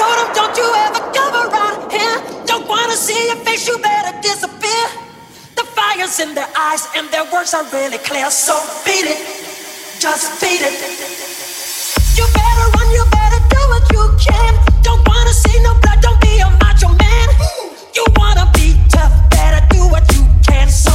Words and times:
told 0.00 0.16
them, 0.16 0.30
don't 0.32 0.56
you 0.56 0.68
ever 0.86 1.02
come 1.12 1.34
around 1.44 1.92
here. 1.92 2.16
Don't 2.48 2.66
wanna 2.66 2.96
see 2.96 3.20
your 3.28 3.40
face, 3.44 3.68
you 3.68 3.76
better 3.78 4.16
disappear. 4.22 4.84
The 5.58 5.64
fire's 5.76 6.18
in 6.24 6.34
their 6.34 6.48
eyes 6.56 6.88
and 6.96 7.04
their 7.12 7.26
words 7.32 7.52
are 7.52 7.66
really 7.76 7.98
clear. 8.08 8.30
So 8.30 8.54
beat 8.84 9.06
it, 9.14 9.20
just 10.00 10.40
beat 10.40 10.62
it. 10.64 10.76
You 12.16 12.24
better 12.40 12.66
run, 12.76 12.88
you 12.96 13.04
better 13.20 13.40
do 13.54 13.60
what 13.72 13.84
you 13.92 14.04
can. 14.26 14.52
Don't 14.80 15.02
wanna 15.06 15.34
see 15.34 15.56
no 15.60 15.72
blood, 15.82 16.00
don't 16.00 16.20
be 16.20 16.32
a 16.40 16.48
macho 16.62 16.88
man. 17.04 17.28
You 17.96 18.04
wanna 18.16 18.46
be 18.54 18.80
tough, 18.88 19.12
better 19.36 19.60
do 19.74 19.82
what 19.92 20.04
you 20.14 20.24
can. 20.48 20.68
So 20.70 20.92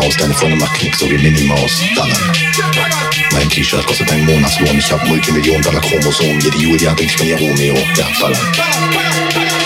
flippen 0.00 0.06
aus. 0.06 0.16
Deine 0.16 0.34
Freundin 0.34 0.58
macht 0.58 0.74
Knick, 0.74 0.96
so 0.96 1.10
wie 1.10 1.18
Minnie 1.18 1.44
Maus. 1.44 1.80
Ballern. 1.94 2.32
Mein 3.32 3.48
T-Shirt 3.48 3.86
kostet 3.86 4.10
einen 4.10 4.26
Monatslohn. 4.26 4.78
Ich 4.78 4.90
hab 4.90 5.06
Multimillionen 5.06 5.62
Dollar 5.62 5.80
Chromosomen. 5.80 6.40
Jede 6.40 6.58
Julia 6.58 6.92
denkt, 6.92 7.12
ich 7.12 7.16
bin 7.16 7.28
ihr 7.28 7.38
Romeo. 7.38 7.74
Ja, 7.96 8.06
ballern. 8.20 8.52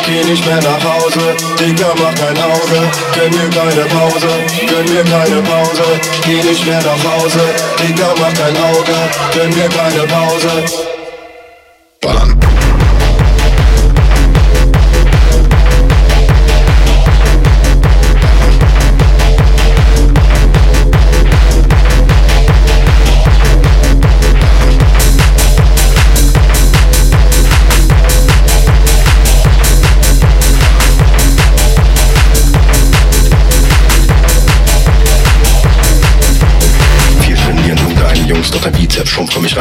Geh 0.06 0.22
nicht 0.22 0.45
mehr 0.47 0.61
nach 0.61 0.84
Hause, 0.84 1.34
Digga, 1.59 1.95
mach 1.97 2.15
kein 2.15 2.37
Auge. 2.37 2.91
Gönn 3.15 3.31
mir 3.31 3.49
keine 3.49 3.87
Pause, 3.87 4.28
gönn 4.69 4.95
mir 4.95 5.03
keine 5.03 5.41
Pause. 5.41 6.00
Geh 6.27 6.43
nicht 6.43 6.66
mehr 6.66 6.83
nach 6.83 7.12
Hause, 7.12 7.41
Digga, 7.81 8.15
mach 8.21 8.34
kein 8.34 8.56
Auge. 8.56 8.95
Gönn 9.33 9.51
mir 9.55 9.69
keine 9.69 10.06
Pause. 10.06 10.94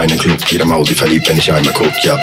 Den 0.08 0.18
Club. 0.18 0.38
Jeder 0.48 0.66
Mausi 0.66 0.96
verliebt, 0.96 1.30
wenn 1.30 1.38
ich 1.38 1.52
einmal 1.52 1.74
guck, 1.74 1.92
ja. 2.04 2.20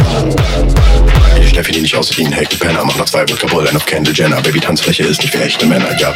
Die 1.41 1.49
Steffi, 1.49 1.73
die 1.73 1.81
nicht 1.81 1.97
aussieht 1.97 2.19
wie 2.19 2.27
ein 2.27 2.35
Hack, 2.35 2.59
Penner, 2.59 2.85
macht 2.85 2.99
nach 2.99 3.07
zwei 3.07 3.21
Wodka 3.21 3.47
Bull, 3.47 3.69
auf 3.75 3.87
Kendall 3.87 4.15
Jenner. 4.15 4.41
Baby, 4.43 4.61
Tanzfläche 4.61 5.05
ist 5.05 5.21
nicht 5.21 5.33
für 5.33 5.43
echte 5.43 5.67
Männer, 5.67 5.89
ja. 5.99 6.13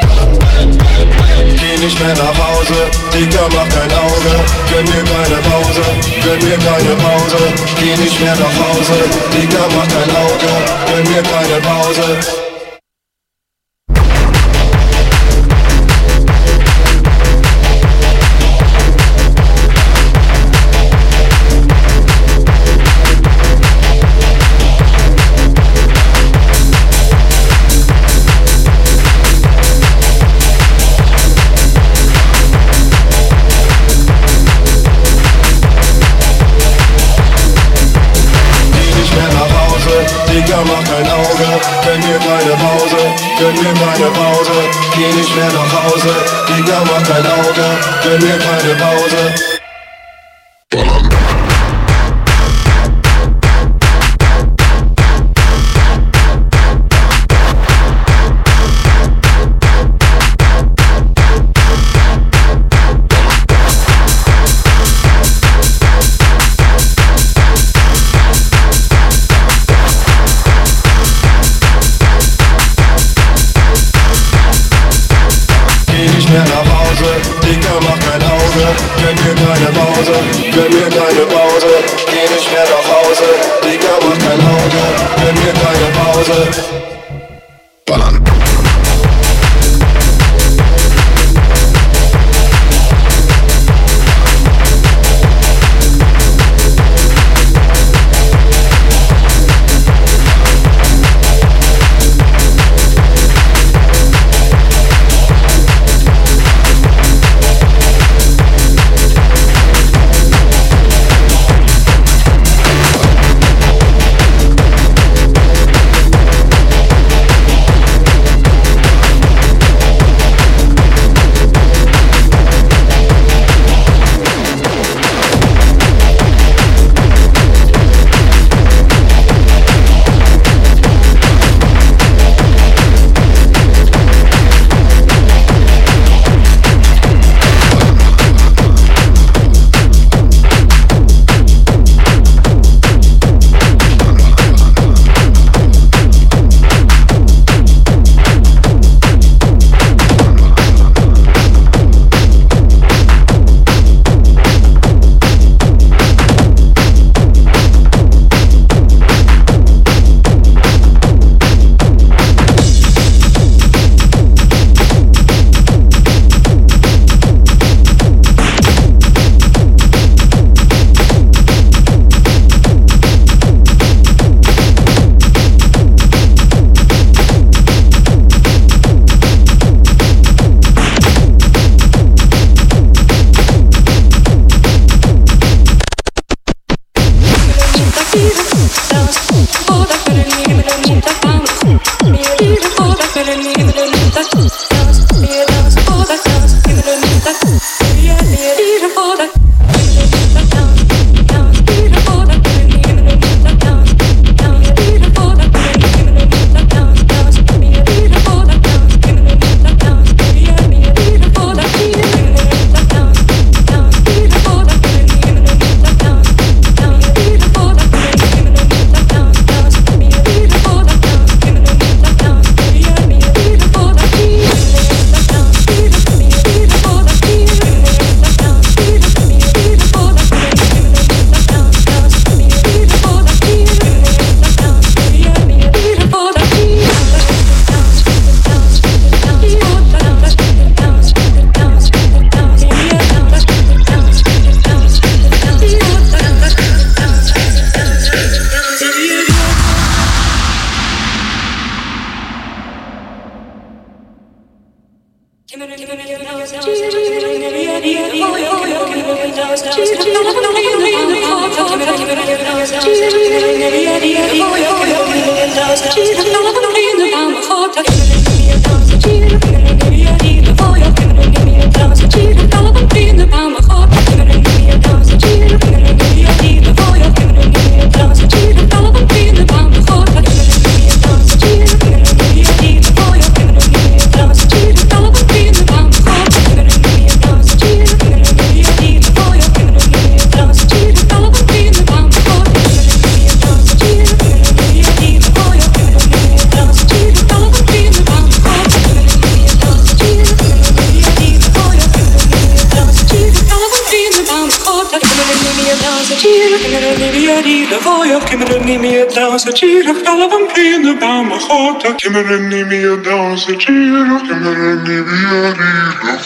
Geh 0.58 1.84
nicht 1.84 1.98
mehr 2.00 2.14
nach 2.14 2.38
Hause, 2.38 2.74
Digga, 3.12 3.48
mach 3.52 3.68
kein 3.68 3.92
Auge. 3.92 4.34
Gönn 4.70 4.84
mir 4.84 5.04
keine 5.04 5.40
Pause, 5.48 5.82
gönn 6.22 6.48
mir 6.48 6.58
keine 6.58 6.94
Pause. 6.96 7.36
Geh 7.80 8.02
nicht 8.02 8.20
mehr 8.20 8.34
nach 8.34 8.66
Hause, 8.66 8.94
Digga, 9.32 9.64
mach 9.74 9.88
kein 9.88 10.16
Auge. 10.16 10.50
Gönn 10.86 11.12
mir 11.12 11.22
keine 11.22 11.60
Pause. 11.60 12.53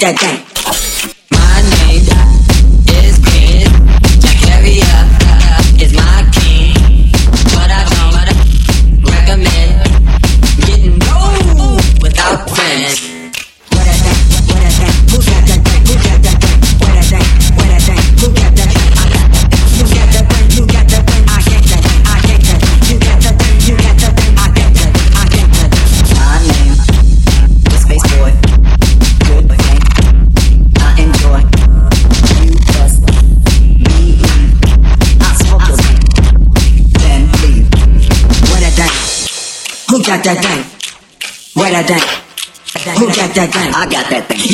da 0.00 0.12
da. 0.12 0.39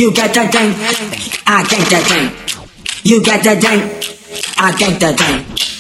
You 0.07 0.15
got 0.15 0.33
that 0.35 0.53
thing, 0.53 0.71
I 1.49 1.65
get 1.65 1.91
that 1.91 2.05
thing. 2.07 2.31
You 3.03 3.25
got 3.25 3.43
that 3.43 3.61
thing, 3.61 3.81
I 4.57 4.71
get 4.79 5.01
that 5.01 5.19
thing. 5.19 5.76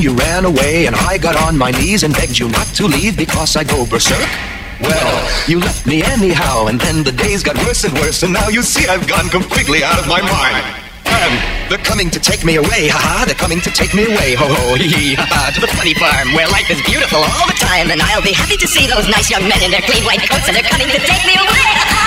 you 0.00 0.14
ran 0.14 0.44
away, 0.44 0.86
and 0.86 0.96
I 0.96 1.18
got 1.18 1.36
on 1.36 1.56
my 1.56 1.70
knees 1.70 2.02
and 2.02 2.14
begged 2.14 2.38
you 2.38 2.48
not 2.48 2.66
to 2.78 2.86
leave 2.86 3.16
because 3.16 3.56
I 3.56 3.64
go 3.64 3.86
berserk. 3.86 4.28
Well, 4.80 5.12
you 5.46 5.60
left 5.60 5.86
me 5.86 6.02
anyhow, 6.02 6.66
and 6.66 6.80
then 6.80 7.04
the 7.04 7.12
days 7.12 7.42
got 7.42 7.56
worse 7.66 7.84
and 7.84 7.92
worse, 7.94 8.22
and 8.22 8.32
now 8.32 8.48
you 8.48 8.62
see 8.62 8.88
I've 8.88 9.06
gone 9.06 9.28
completely 9.28 9.84
out 9.84 9.98
of 9.98 10.08
my 10.08 10.22
mind. 10.22 10.64
Um, 11.04 11.32
they're 11.68 11.84
coming 11.84 12.08
to 12.10 12.20
take 12.20 12.44
me 12.44 12.56
away, 12.56 12.88
haha, 12.88 13.26
they're 13.26 13.34
coming 13.34 13.60
to 13.60 13.70
take 13.70 13.92
me 13.92 14.04
away, 14.04 14.34
ho 14.34 14.48
ho, 14.48 14.74
hee 14.74 14.88
hee, 14.88 15.14
ha 15.14 15.52
to 15.54 15.60
the 15.60 15.68
funny 15.76 15.92
farm 15.94 16.32
where 16.32 16.48
life 16.48 16.70
is 16.70 16.80
beautiful 16.82 17.20
all 17.20 17.46
the 17.46 17.58
time, 17.60 17.90
and 17.90 18.00
I'll 18.00 18.24
be 18.24 18.32
happy 18.32 18.56
to 18.56 18.66
see 18.66 18.86
those 18.86 19.08
nice 19.08 19.28
young 19.28 19.46
men 19.48 19.62
in 19.62 19.70
their 19.70 19.84
clean 19.84 20.04
white 20.04 20.24
coats, 20.24 20.48
and 20.48 20.56
they're 20.56 20.70
coming 20.70 20.88
to 20.88 21.00
take 21.04 21.24
me 21.26 21.36
away. 21.36 21.99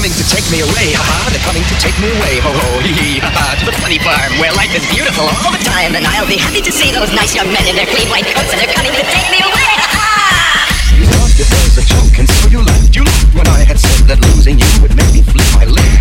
coming 0.00 0.16
to 0.16 0.24
take 0.32 0.48
me 0.48 0.64
away, 0.64 0.96
ha-ha, 0.96 1.28
they're 1.28 1.44
coming 1.44 1.60
to 1.60 1.76
take 1.76 1.92
me 2.00 2.08
away, 2.08 2.40
ho-ho, 2.40 2.80
hee-hee, 2.80 3.20
ha-ha, 3.20 3.52
to 3.60 3.68
the 3.68 3.76
funny 3.84 4.00
farm 4.00 4.32
where 4.40 4.48
life 4.56 4.72
is 4.72 4.80
beautiful 4.88 5.28
all 5.28 5.52
the 5.52 5.60
time, 5.60 5.92
and 5.92 6.08
I'll 6.08 6.24
be 6.24 6.40
happy 6.40 6.64
to 6.64 6.72
see 6.72 6.88
those 6.88 7.12
nice 7.12 7.36
young 7.36 7.52
men 7.52 7.68
in 7.68 7.76
their 7.76 7.84
clean 7.84 8.08
white 8.08 8.24
coats, 8.24 8.48
and 8.48 8.64
they're 8.64 8.72
coming 8.72 8.96
to 8.96 9.04
take 9.12 9.28
me 9.28 9.44
away, 9.44 9.70
ha-ha! 9.76 10.96
You 10.96 11.04
thought 11.04 11.36
it 11.36 11.44
was 11.52 11.76
a 11.76 11.84
joke, 11.84 12.16
and 12.16 12.24
so 12.32 12.48
you 12.48 12.64
laughed, 12.64 12.96
you 12.96 13.04
laughed 13.04 13.32
when 13.36 13.48
I 13.52 13.60
had 13.60 13.76
said 13.76 14.08
that 14.08 14.24
losing 14.32 14.56
you 14.56 14.72
would 14.80 14.96
make 14.96 15.12
me 15.12 15.20
flip 15.20 15.44
my 15.52 15.68
lid, 15.68 15.92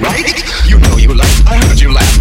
right? 0.00 0.32
You 0.64 0.80
know 0.88 0.96
you 0.96 1.12
laughed, 1.12 1.44
I 1.44 1.60
heard 1.60 1.76
you 1.76 1.92
laugh. 1.92 2.11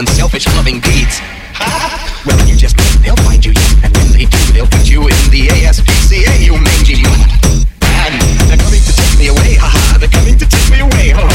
unselfish, 0.00 0.46
loving 0.56 0.80
deeds. 0.80 1.20
well, 2.24 2.40
you 2.48 2.56
just 2.56 2.74
they'll 3.04 3.16
find 3.16 3.44
you, 3.44 3.52
yes, 3.52 3.84
and 3.84 3.94
when 3.98 4.12
they 4.12 4.24
do, 4.24 4.38
they'll 4.52 4.66
put 4.66 4.88
you 4.88 5.02
in 5.02 5.20
the 5.28 5.48
ASPCA, 5.48 6.40
you 6.40 6.56
mangy 6.56 7.02
mutt. 7.02 7.28
And 7.84 8.16
they're 8.48 8.56
coming 8.56 8.80
to 8.80 8.92
take 8.96 9.18
me 9.18 9.26
away, 9.28 9.56
haha, 9.60 9.98
they're 9.98 10.08
coming 10.08 10.38
to 10.38 10.46
take 10.48 10.70
me 10.72 10.80
away, 10.80 11.10
ha 11.10 11.29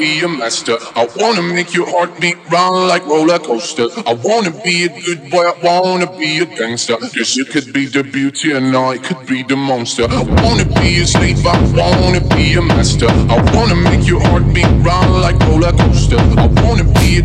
be 0.00 0.20
a 0.20 0.28
master. 0.28 0.78
I 0.96 1.06
wanna 1.16 1.42
make 1.42 1.74
your 1.74 1.88
heart 1.90 2.18
beat 2.18 2.38
round 2.50 2.88
like 2.88 3.04
roller 3.06 3.38
coaster. 3.38 3.88
I 4.06 4.14
wanna 4.14 4.50
be 4.64 4.86
a 4.86 4.88
good 4.88 5.30
boy, 5.30 5.44
I 5.44 5.54
wanna 5.62 6.08
be 6.18 6.38
a 6.38 6.46
gangster. 6.46 6.96
Yes, 7.14 7.36
you 7.36 7.44
could 7.44 7.70
be 7.74 7.84
the 7.84 8.02
beauty 8.02 8.52
and 8.52 8.74
I 8.74 8.96
could 8.96 9.26
be 9.26 9.42
the 9.42 9.56
monster. 9.56 10.06
I 10.08 10.22
wanna 10.42 10.64
be 10.64 11.02
a 11.02 11.06
slave, 11.06 11.46
I 11.46 11.58
wanna 11.76 12.22
be 12.34 12.54
a 12.54 12.62
master. 12.62 13.08
I 13.08 13.36
wanna 13.54 13.76
make 13.76 14.06
your 14.06 14.22
heart 14.28 14.44
beat 14.54 14.72
round 14.88 15.20
like 15.20 15.38
roller 15.48 15.72
coaster. 15.72 16.20
I 16.44 16.46
wanna 16.64 16.84
be 17.00 17.19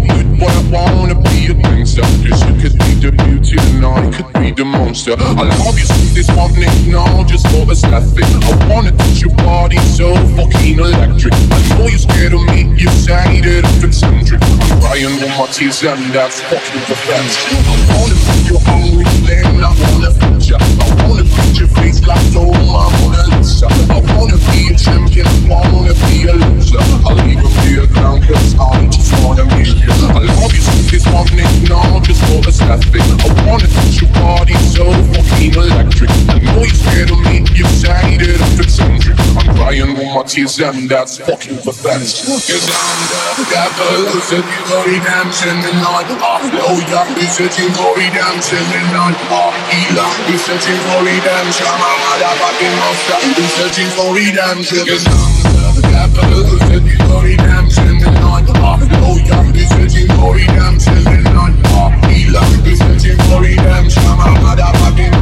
monster. 4.95 5.15
I 5.19 5.43
love 5.59 5.77
you 5.77 5.85
since 5.85 6.13
this 6.13 6.29
morning, 6.35 6.71
now 6.89 7.23
just 7.23 7.47
for 7.47 7.69
aesthetic. 7.69 8.23
I 8.23 8.67
wanna 8.71 8.91
touch 8.91 9.21
your 9.21 9.35
body 9.43 9.77
so 9.91 10.15
fucking 10.35 10.79
electric. 10.79 11.33
I 11.51 11.59
know 11.75 11.87
you're 11.87 11.99
scared 11.99 12.33
of 12.33 12.43
me, 12.47 12.71
you 12.79 12.87
say 12.89 13.41
that 13.41 13.65
I'm 13.65 13.83
eccentric. 13.83 14.41
I'm 14.41 14.79
crying 14.79 15.15
with 15.19 15.35
my 15.37 15.47
tears 15.51 15.83
and 15.83 16.13
that's 16.13 16.39
fucking 16.47 16.81
pathetic. 16.87 17.35
I 17.51 17.83
wanna 17.91 18.15
be 18.15 18.35
your 18.47 18.61
hungry 18.63 19.05
man, 19.27 19.63
I 19.63 19.71
wanna 19.83 20.11
feed 20.15 20.49
ya. 20.49 20.57
I 20.59 20.87
wanna 21.03 21.23
beat 21.23 21.59
your 21.59 21.69
face 21.75 21.99
like 22.07 22.23
no 22.31 22.51
my 22.71 22.87
Mona 23.03 23.35
Lisa. 23.35 23.67
I 23.91 23.99
wanna 24.15 24.39
be 24.51 24.71
a 24.71 24.75
champion, 24.79 25.27
I 25.51 25.59
wanna 25.75 25.95
be 26.07 26.23
a 26.27 26.33
loser. 26.33 26.79
I'll 27.03 27.19
even 27.19 27.51
be 27.67 27.83
a 27.83 27.87
clown 27.91 28.23
cause 28.23 28.55
I 28.55 28.87
just 28.87 29.11
wanna 29.23 29.43
meet 29.55 29.75
you. 29.75 29.91
I 30.15 30.23
love 30.23 30.53
you 30.55 30.63
since 30.63 30.91
this 30.91 31.05
morning, 31.11 31.47
now 31.67 31.99
just 31.99 32.23
for 32.31 32.39
aesthetic. 32.47 33.03
I 33.03 33.27
wanna 33.43 33.67
touch 33.67 34.01
your 34.01 34.11
body 34.15 34.55
so 34.71 34.84
fucking 34.91 35.53
electric. 35.55 36.09
I 36.29 36.39
know 36.43 36.61
you're 36.61 36.75
scared 36.75 37.11
of 37.11 37.19
me, 37.25 37.45
you 37.53 37.65
say 37.69 38.17
that 38.17 38.39
I'm 38.41 38.59
eccentric. 38.59 39.17
I'm 39.39 39.55
crying 39.55 39.93
with 39.93 40.09
my 40.09 40.23
tears 40.23 40.59
and 40.59 40.89
that's 40.89 41.17
fucking 41.21 41.61
pathetic. 41.61 42.09
Cause 42.09 42.65
I'm 42.67 42.99
the 43.39 43.45
devil 43.49 44.09
who's 44.09 44.25
searching 44.25 44.63
for 44.67 44.81
redemption 44.85 45.55
tonight. 45.61 46.07
No, 46.53 46.77
yeah, 46.89 47.05
he's 47.15 47.33
searching 47.33 47.71
for 47.73 47.93
redemption 47.95 48.63
tonight. 48.73 49.17
Oh, 49.31 49.51
healer, 49.69 50.09
he's 50.27 50.41
searching 50.43 50.79
for 50.89 50.99
redemption. 51.05 51.65
I'm 51.65 51.81
a 51.81 51.91
motherfucking 52.05 52.75
monster, 52.81 53.17
he's 53.37 53.53
searching 53.55 53.89
for 53.93 54.09
redemption. 54.13 54.81
Cause 54.85 55.05
I'm 55.07 55.75
the 55.77 55.83
devil 55.87 56.45
who's 56.45 56.61
searching 56.67 57.01
for 57.05 57.21
redemption 57.23 57.99
tonight. 57.99 58.14
Oh, 58.25 58.77
no, 58.91 59.15
yeah, 59.23 59.43
he's 59.53 59.69
searching 59.69 60.07
for 60.17 60.33
redemption 60.33 61.03
tonight. 61.03 61.55
Oh, 61.77 61.89
healer, 62.09 62.43
he's 62.65 62.79
searching 62.79 63.17
for 63.29 63.41
redemption. 63.41 64.03
I'm 64.03 64.19
a 64.19 64.39
motherfucking 64.41 65.15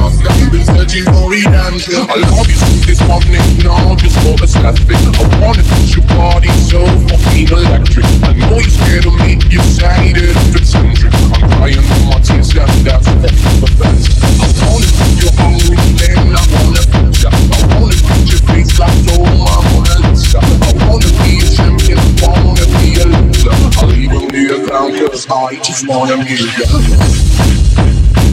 searching 0.93 1.06
for 1.06 1.30
redemption. 1.30 2.06
I 2.10 2.16
love 2.30 2.47
you 2.47 2.56
this 2.86 3.01
morning, 3.08 3.41
now 3.64 3.95
just 3.95 4.18
for 4.20 4.36
aesthetic. 4.43 4.89
I 4.91 5.39
wanna 5.41 5.64
touch 5.64 5.95
your 5.95 6.06
body 6.08 6.49
so 6.70 6.86
fucking 7.08 7.49
electric. 7.49 8.06
I 8.24 8.34
know 8.34 8.60
you're 8.60 8.70
scared 8.70 9.06
of 9.06 9.16
me, 9.20 9.39
you 9.49 9.62
that 9.80 9.99
I'm 9.99 10.56
eccentric. 10.56 11.14
I'm 11.14 11.49
crying 11.58 11.78
with 11.78 12.06
my 12.08 12.20
tears, 12.22 12.56
and 12.56 12.86
that's 12.86 13.08
fucking 13.08 13.60
pathetic. 13.62 14.12
I 14.24 14.47
wanna 14.64 14.88
be 14.88 15.08
your 15.20 15.34
hungry 15.39 15.78
man, 15.99 16.36
I 16.36 16.43
wanna 16.54 16.84
feed 16.84 17.16
ya. 17.24 17.30
I 17.32 17.80
wanna 17.80 17.95
beat 17.95 18.28
your 18.32 18.41
face 18.47 18.80
like 18.80 18.97
my 19.08 19.18
Mona 19.24 19.95
Lisa. 20.10 20.39
I 20.39 20.72
wanna 20.86 21.10
be 21.24 21.39
a 21.39 21.47
champion, 21.47 21.99
I 21.99 22.28
wanna 22.43 22.66
be 22.80 22.92
a 22.97 23.05
loser. 23.05 23.51
I'll 23.79 23.93
even 23.93 24.27
be 24.29 24.47
a 24.47 24.65
clown 24.67 24.91
cause 24.97 25.27
I 25.29 25.55
just 25.61 25.87
wanna 25.87 26.17
be 26.17 26.35
meet 26.35 28.32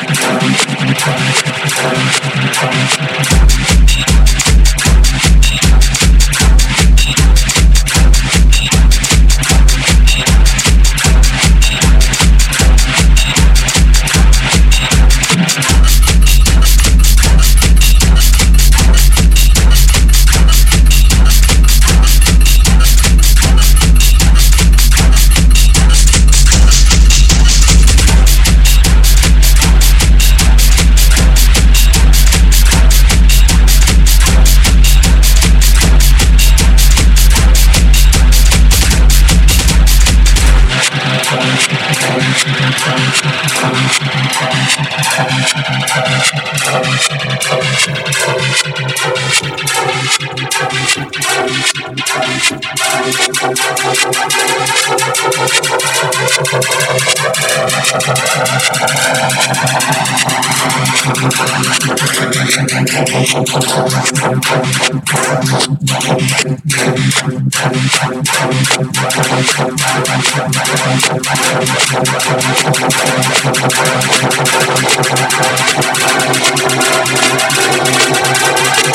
Ya. 58.41 58.81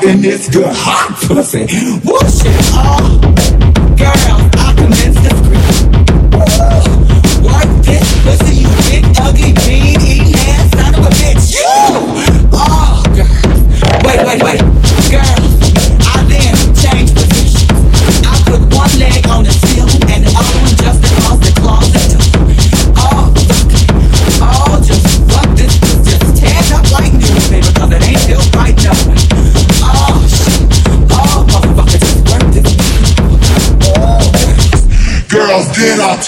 in 0.08 0.22
this 0.22 0.48
good 0.48 0.74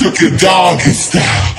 took 0.00 0.22
it 0.22 0.40
doggy 0.40 0.94
style. 0.94 1.49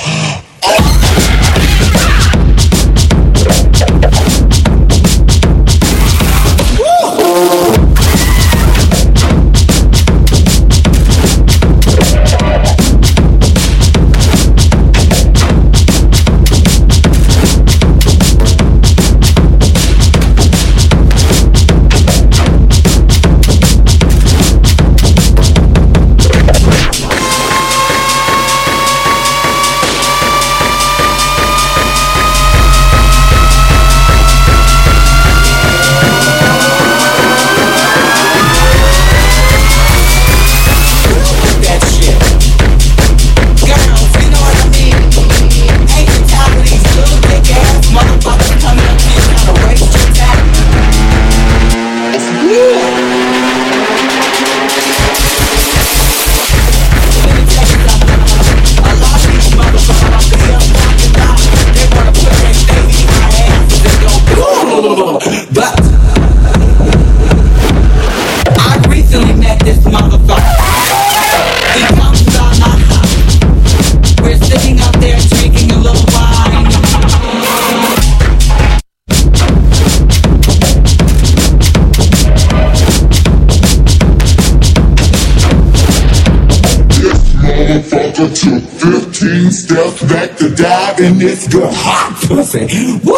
back 90.08 90.38
to 90.38 90.54
dive 90.54 90.99
in 90.99 91.18
this 91.18 91.47
good 91.47 91.70
hot 91.72 92.16
pussy. 92.28 92.68
Woo! 93.04 93.18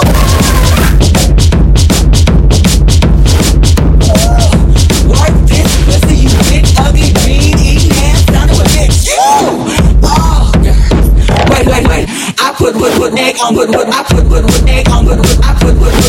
put 12.63 12.75
wood 12.75 12.97
wood 12.97 13.19
egg 13.19 13.35
on 13.43 13.55
wood 13.55 13.69
wood. 13.75 13.87
I 13.89 14.03
put 14.03 14.23
wood 14.29 14.45
wood 14.45 14.69
egg 14.69 14.87
on 14.89 15.05
wood 15.05 15.19
wood. 15.19 15.39
I 15.43 15.53
put 15.59 15.75
wood 15.75 16.02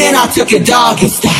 then 0.00 0.14
I 0.16 0.26
took 0.28 0.50
a 0.52 0.58
doggy 0.58 1.08
style. 1.08 1.39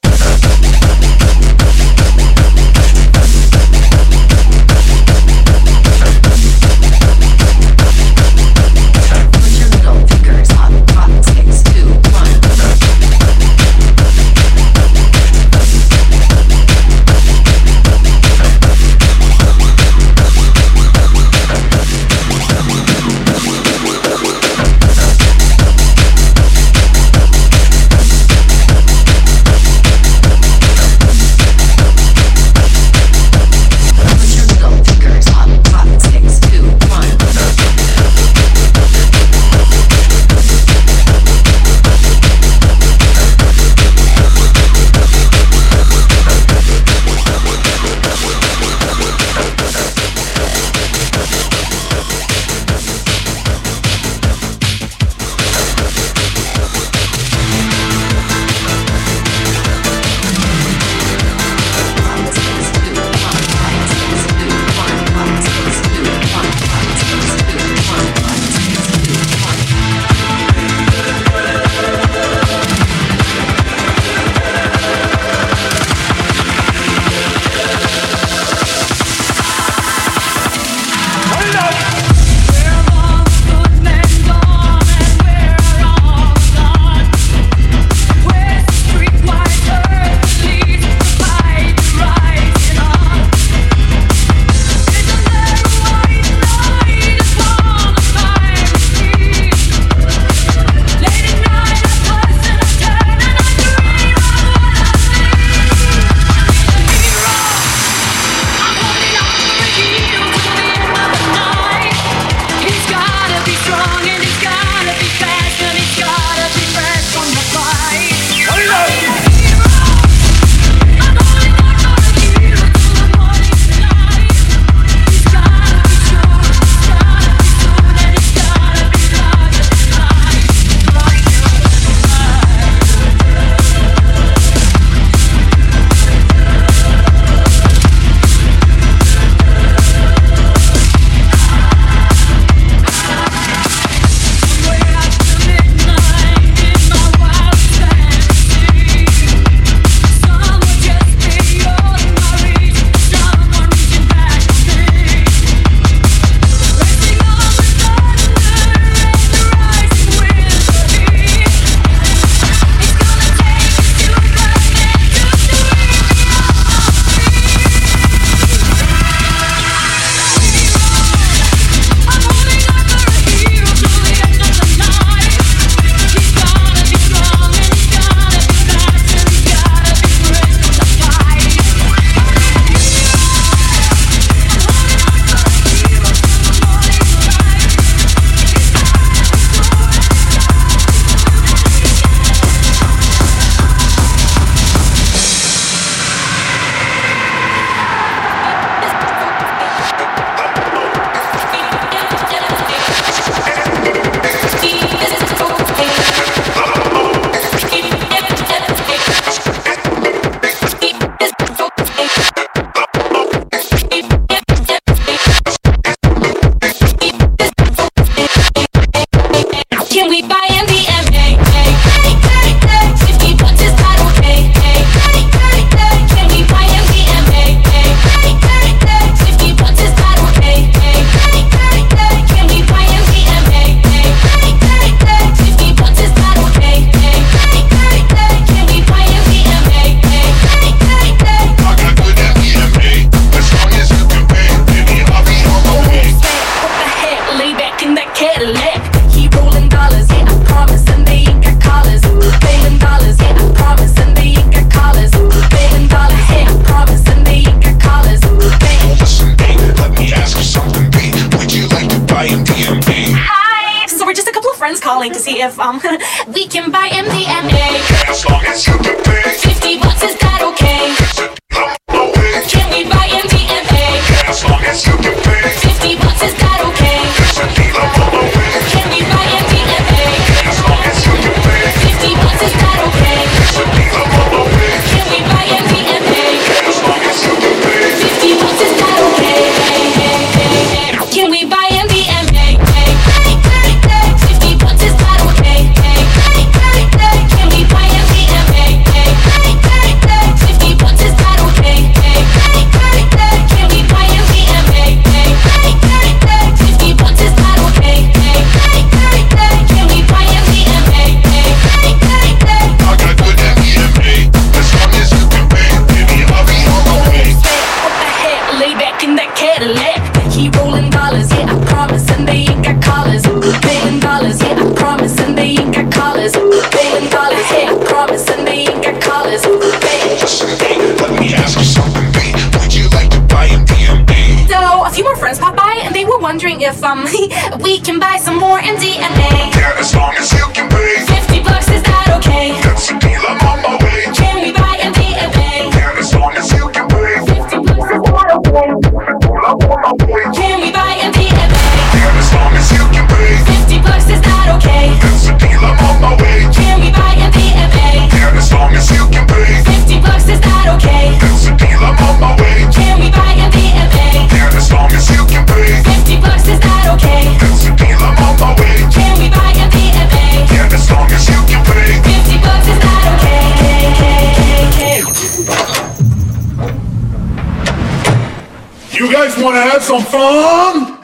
You 379.07 379.13
guys 379.13 379.41
want 379.41 379.55
to 379.55 379.61
have 379.61 379.85
some 379.85 380.03
fun? 380.03 380.96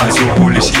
als 0.00 0.20
ihr 0.20 0.34
hol 0.36 0.56
ich 0.56 0.72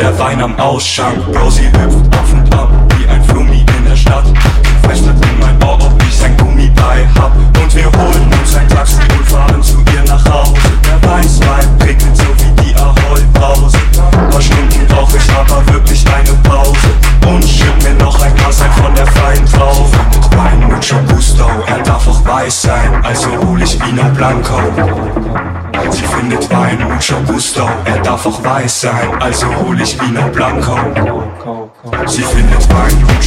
der 0.00 0.18
Wein 0.18 0.40
am 0.40 0.58
Ausschank. 0.58 1.18
Bro, 1.30 1.50
sie 1.50 1.66
hüpft 1.66 2.18
auf 2.18 2.32
und 2.32 2.54
ab 2.54 2.70
wie 2.96 3.06
ein 3.06 3.22
Flummi 3.24 3.64
in 3.76 3.84
der 3.84 3.96
Stadt. 3.96 4.24
Festet 4.82 5.14
in 5.26 5.38
mein 5.38 5.62
Ohr, 5.62 5.74
ob 5.74 6.02
ich 6.02 6.16
sein 6.16 6.34
Gummibei 6.38 7.06
hab. 7.18 7.36
Und 7.36 7.74
wir 7.74 7.84
holen 7.84 8.32
uns 8.40 8.56
ein 8.56 8.68
Taxi 8.68 9.02
und 9.18 9.28
fahren 9.28 9.62
zu 9.62 9.76
ihr 9.94 10.02
nach 10.06 10.24
Hause. 10.24 10.54
Der 10.86 11.10
Weißwein 11.10 11.68
regnet 11.84 12.16
so 12.16 12.24
wie 12.38 12.62
die 12.62 12.74
Ahoi-Pause. 12.76 13.78
Paar 14.30 14.40
Stunden 14.40 14.86
brauch 14.88 15.12
ich 15.14 15.30
aber 15.36 15.66
wirklich 15.72 16.04
eine 16.06 16.32
Pause. 16.48 16.90
Und 17.28 17.44
schick 17.44 17.82
mir 17.82 17.94
noch 18.02 18.22
ein 18.22 18.34
Glas 18.36 18.62
ein 18.62 18.72
von 18.82 18.94
der 18.94 19.06
feinen 19.06 19.44
Traufe. 19.46 19.98
Wein 20.36 20.66
mit 20.68 20.82
Schogusto, 20.82 21.44
er 21.66 21.82
darf 21.82 22.08
auch 22.08 22.24
weiß 22.24 22.62
sein. 22.62 23.04
Also 23.04 23.28
hol 23.46 23.60
ich 23.60 23.78
Vino 23.84 24.04
Blanco 24.16 24.89
schon 27.10 27.24
Gusto, 27.26 27.68
er 27.84 27.98
darf 28.02 28.24
auch 28.24 28.44
weiß 28.44 28.82
sein, 28.82 29.08
also 29.20 29.46
hol 29.56 29.80
ich 29.80 30.00
Vino 30.00 30.22
Blanco. 30.28 30.76
Sie 32.06 32.22
findet 32.22 32.72
mein 32.72 32.96
Blut 33.00 33.24